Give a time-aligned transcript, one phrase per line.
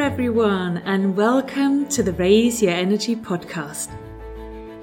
[0.00, 3.90] everyone, and welcome to the Raise Your Energy podcast.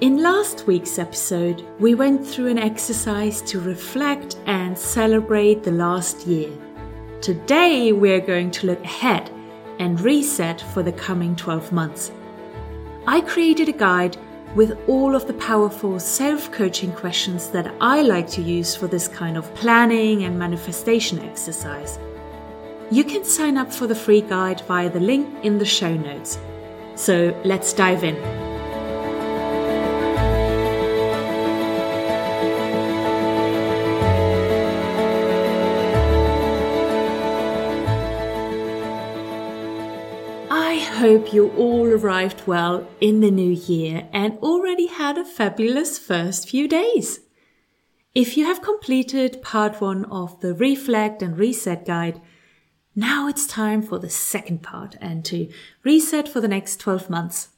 [0.00, 6.24] In last week's episode, we went through an exercise to reflect and celebrate the last
[6.28, 6.48] year.
[7.20, 9.28] Today, we're going to look ahead
[9.80, 12.12] and reset for the coming 12 months.
[13.08, 14.16] I created a guide
[14.54, 19.08] with all of the powerful self coaching questions that I like to use for this
[19.08, 21.98] kind of planning and manifestation exercise.
[22.90, 26.38] You can sign up for the free guide via the link in the show notes.
[26.94, 28.16] So let's dive in.
[40.50, 45.98] I hope you all arrived well in the new year and already had a fabulous
[45.98, 47.20] first few days.
[48.14, 52.20] If you have completed part one of the Reflect and Reset guide,
[52.98, 55.48] now it's time for the second part and to
[55.84, 57.50] reset for the next 12 months.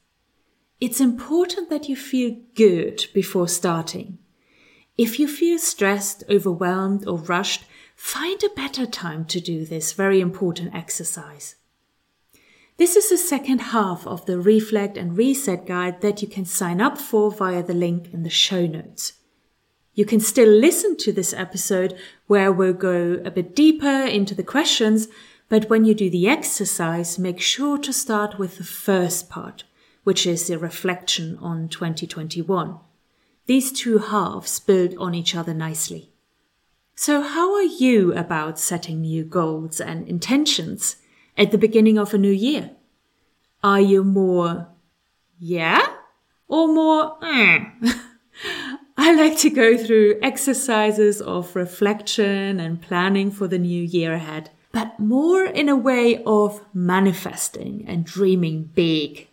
[0.82, 4.18] It's important that you feel good before starting.
[4.98, 7.64] If you feel stressed, overwhelmed, or rushed,
[7.96, 11.56] find a better time to do this very important exercise.
[12.76, 16.82] This is the second half of the Reflect and Reset guide that you can sign
[16.82, 19.14] up for via the link in the show notes.
[19.94, 21.96] You can still listen to this episode
[22.26, 25.08] where we'll go a bit deeper into the questions
[25.50, 29.64] but when you do the exercise, make sure to start with the first part,
[30.04, 32.78] which is the reflection on 2021.
[33.46, 36.12] These two halves build on each other nicely.
[36.94, 40.96] So how are you about setting new goals and intentions
[41.36, 42.70] at the beginning of a new year?
[43.64, 44.68] Are you more,
[45.40, 45.84] yeah,
[46.46, 47.64] or more, eh?
[49.00, 54.50] I like to go through exercises of reflection and planning for the new year ahead
[54.72, 59.28] but more in a way of manifesting and dreaming big.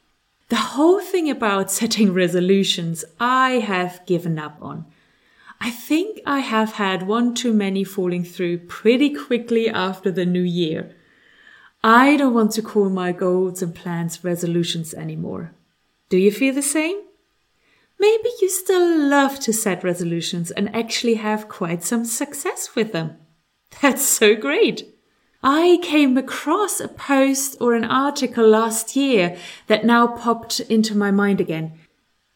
[0.49, 4.85] The whole thing about setting resolutions I have given up on.
[5.59, 10.41] I think I have had one too many falling through pretty quickly after the new
[10.41, 10.95] year.
[11.83, 15.53] I don't want to call my goals and plans resolutions anymore.
[16.09, 17.01] Do you feel the same?
[17.99, 23.17] Maybe you still love to set resolutions and actually have quite some success with them.
[23.81, 24.93] That's so great.
[25.43, 29.37] I came across a post or an article last year
[29.67, 31.79] that now popped into my mind again.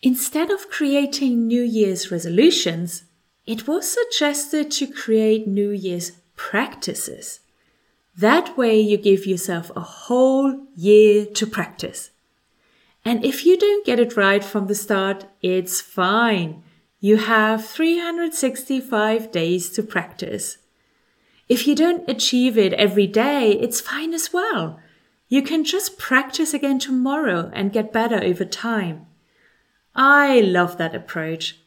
[0.02, 3.04] Instead of creating New Year's resolutions,
[3.46, 7.40] it was suggested to create New Year's practices.
[8.18, 12.11] That way you give yourself a whole year to practice.
[13.04, 16.64] And if you don't get it right from the start, it's fine.
[17.00, 20.58] You have 365 days to practice.
[21.50, 24.80] If you don't achieve it every day, it's fine as well.
[25.28, 29.08] You can just practice again tomorrow and get better over time.
[29.96, 31.58] I love that approach.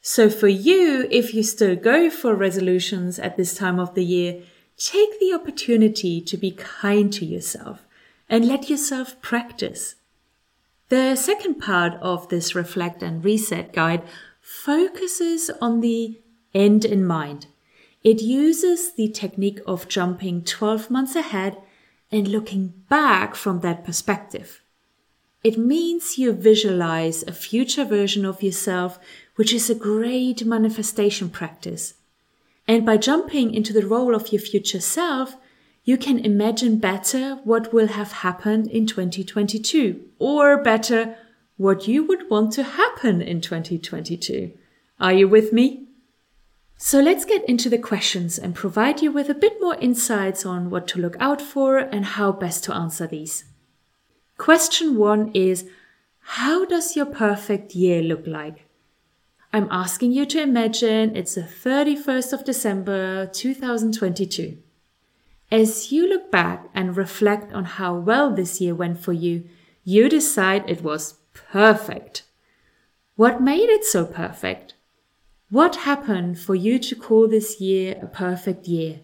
[0.00, 4.42] So for you, if you still go for resolutions at this time of the year,
[4.76, 7.84] take the opportunity to be kind to yourself
[8.28, 9.96] and let yourself practice.
[10.88, 14.02] The second part of this reflect and reset guide
[14.40, 16.18] focuses on the
[16.54, 17.46] end in mind.
[18.02, 21.58] It uses the technique of jumping 12 months ahead
[22.10, 24.62] and looking back from that perspective.
[25.44, 28.98] It means you visualize a future version of yourself,
[29.36, 31.94] which is a great manifestation practice.
[32.66, 35.36] And by jumping into the role of your future self,
[35.88, 41.16] you can imagine better what will have happened in 2022, or better,
[41.56, 44.52] what you would want to happen in 2022.
[45.00, 45.86] Are you with me?
[46.76, 50.68] So let's get into the questions and provide you with a bit more insights on
[50.68, 53.44] what to look out for and how best to answer these.
[54.36, 55.70] Question one is
[56.20, 58.66] How does your perfect year look like?
[59.54, 64.58] I'm asking you to imagine it's the 31st of December 2022.
[65.50, 69.44] As you look back and reflect on how well this year went for you,
[69.82, 72.24] you decide it was perfect.
[73.16, 74.74] What made it so perfect?
[75.50, 79.00] What happened for you to call this year a perfect year?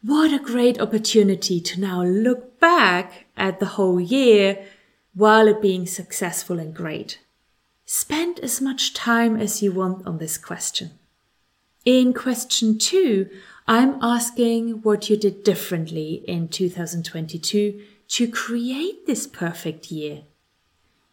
[0.00, 4.64] What a great opportunity to now look back at the whole year
[5.14, 7.20] while it being successful and great.
[7.84, 10.92] Spend as much time as you want on this question.
[11.84, 13.28] In question two,
[13.66, 20.22] I'm asking what you did differently in 2022 to create this perfect year.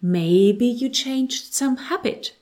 [0.02, 2.34] Maybe you changed some habit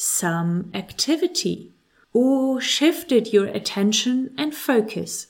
[0.00, 1.72] some activity,
[2.12, 5.28] or shifted your attention and focus.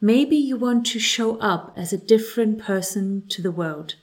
[0.00, 3.94] Maybe you want to show up as a different person to the world.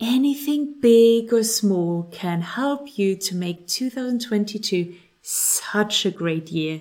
[0.00, 4.94] Anything big or small can help you to make 2022
[5.30, 6.80] such a great year.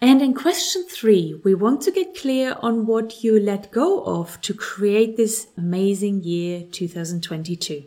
[0.00, 4.40] And in question three, we want to get clear on what you let go of
[4.42, 7.84] to create this amazing year 2022.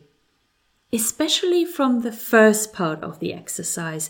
[0.92, 4.10] Especially from the first part of the exercise,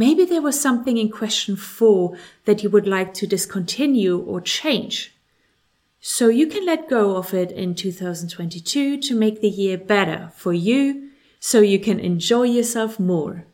[0.00, 5.12] Maybe there was something in question four that you would like to discontinue or change.
[6.00, 10.52] So you can let go of it in 2022 to make the year better for
[10.52, 13.44] you so you can enjoy yourself more.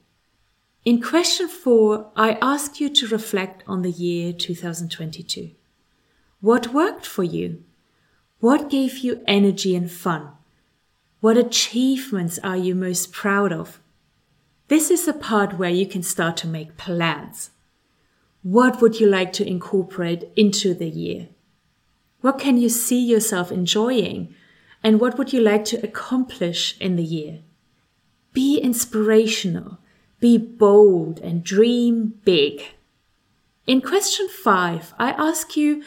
[0.85, 5.53] In question four, I ask you to reflect on the year 2022.
[6.43, 7.65] What worked for you?
[8.41, 10.33] What gave you energy and fun?
[11.21, 13.81] What achievements are you most proud of?
[14.69, 17.49] This is the part where you can start to make plans.
[18.43, 21.29] What would you like to incorporate into the year?
[22.21, 24.35] What can you see yourself enjoying?
[24.83, 27.41] And what would you like to accomplish in the year?
[28.35, 29.79] Be inspirational,
[30.25, 32.63] be bold, and dream big.
[33.67, 35.83] In question five, I ask you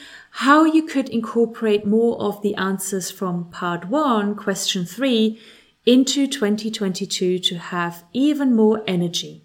[0.46, 5.40] how you could incorporate more of the answers from part one, question three,
[5.88, 9.42] into 2022 to have even more energy.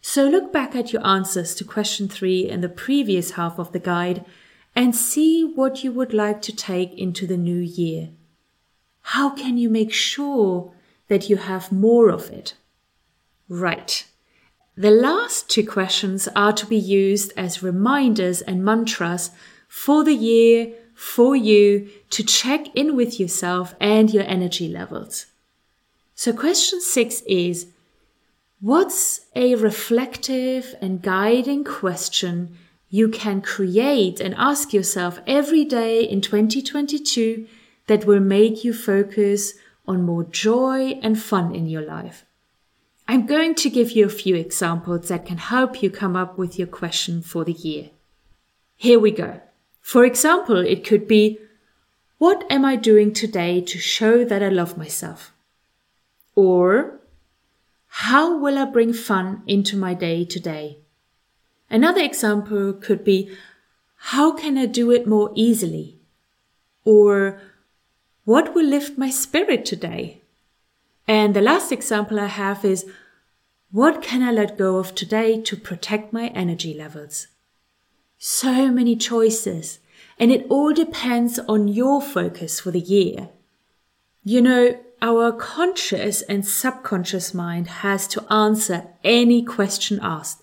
[0.00, 3.78] So look back at your answers to question three in the previous half of the
[3.78, 4.24] guide
[4.74, 8.08] and see what you would like to take into the new year.
[9.02, 10.72] How can you make sure
[11.08, 12.54] that you have more of it?
[13.48, 14.04] Right.
[14.76, 19.30] The last two questions are to be used as reminders and mantras
[19.66, 25.26] for the year for you to check in with yourself and your energy levels.
[26.14, 27.68] So question six is,
[28.60, 32.56] what's a reflective and guiding question
[32.90, 37.46] you can create and ask yourself every day in 2022
[37.86, 39.54] that will make you focus
[39.86, 42.24] on more joy and fun in your life?
[43.10, 46.58] I'm going to give you a few examples that can help you come up with
[46.58, 47.88] your question for the year.
[48.76, 49.40] Here we go.
[49.80, 51.38] For example, it could be,
[52.18, 55.32] what am I doing today to show that I love myself?
[56.34, 57.00] Or,
[57.86, 60.76] how will I bring fun into my day today?
[61.70, 63.34] Another example could be,
[63.96, 65.98] how can I do it more easily?
[66.84, 67.40] Or,
[68.24, 70.20] what will lift my spirit today?
[71.08, 72.84] And the last example I have is,
[73.72, 77.28] what can I let go of today to protect my energy levels?
[78.18, 79.78] So many choices,
[80.18, 83.30] and it all depends on your focus for the year.
[84.22, 90.42] You know, our conscious and subconscious mind has to answer any question asked.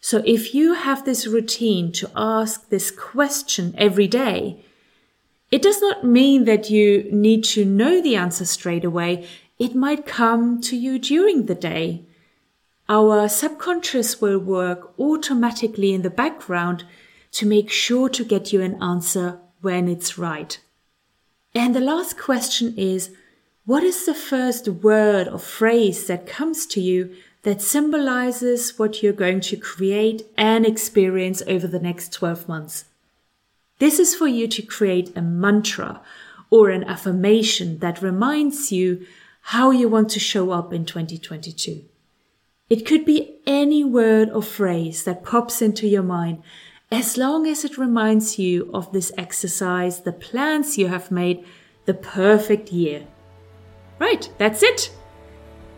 [0.00, 4.64] So if you have this routine to ask this question every day,
[5.50, 9.26] it does not mean that you need to know the answer straight away.
[9.58, 12.04] It might come to you during the day.
[12.88, 16.84] Our subconscious will work automatically in the background
[17.32, 20.58] to make sure to get you an answer when it's right.
[21.54, 23.10] And the last question is,
[23.66, 29.12] what is the first word or phrase that comes to you that symbolizes what you're
[29.12, 32.84] going to create and experience over the next 12 months?
[33.78, 36.00] This is for you to create a mantra
[36.48, 39.06] or an affirmation that reminds you
[39.52, 41.82] how you want to show up in 2022.
[42.68, 46.42] It could be any word or phrase that pops into your mind
[46.92, 51.46] as long as it reminds you of this exercise, the plans you have made,
[51.86, 53.06] the perfect year.
[53.98, 54.94] Right, that's it.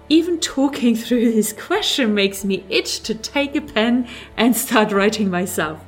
[0.08, 5.30] Even talking through this question makes me itch to take a pen and start writing
[5.30, 5.78] myself.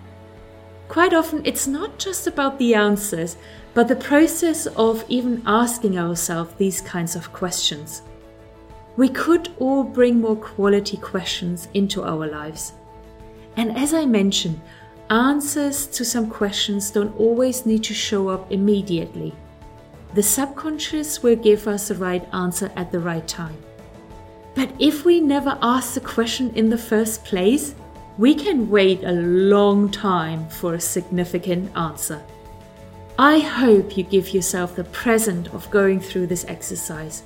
[0.87, 3.37] Quite often, it's not just about the answers,
[3.75, 8.03] but the process of even asking ourselves these kinds of questions.
[8.97, 12.73] We could all bring more quality questions into our lives.
[13.57, 14.61] And as I mentioned,
[15.09, 19.35] answers to some questions don't always need to show up immediately
[20.15, 23.57] the subconscious will give us the right answer at the right time.
[24.55, 27.75] But if we never ask the question in the first place,
[28.19, 32.23] we can wait a long time for a significant answer.
[33.19, 37.23] I hope you give yourself the present of going through this exercise.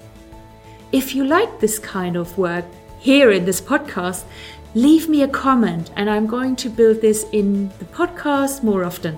[0.93, 2.65] If you like this kind of work
[2.99, 4.25] here in this podcast,
[4.75, 9.17] leave me a comment and I'm going to build this in the podcast more often.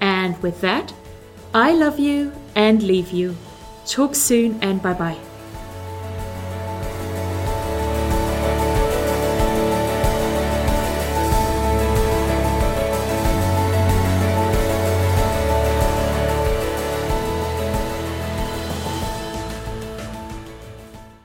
[0.00, 0.92] And with that,
[1.54, 3.36] I love you and leave you.
[3.86, 5.37] Talk soon and bye bye.